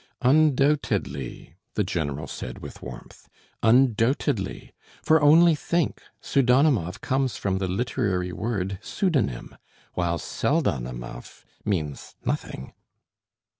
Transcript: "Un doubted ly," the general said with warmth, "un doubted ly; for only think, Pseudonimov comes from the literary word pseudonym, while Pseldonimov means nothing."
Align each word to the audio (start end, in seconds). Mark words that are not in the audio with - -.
"Un 0.23 0.55
doubted 0.55 1.07
ly," 1.07 1.57
the 1.75 1.83
general 1.83 2.25
said 2.25 2.57
with 2.57 2.81
warmth, 2.81 3.29
"un 3.61 3.93
doubted 3.93 4.39
ly; 4.39 4.71
for 5.03 5.21
only 5.21 5.53
think, 5.53 6.01
Pseudonimov 6.23 7.01
comes 7.01 7.37
from 7.37 7.59
the 7.59 7.67
literary 7.67 8.31
word 8.31 8.79
pseudonym, 8.81 9.55
while 9.93 10.17
Pseldonimov 10.17 11.45
means 11.63 12.15
nothing." 12.25 12.73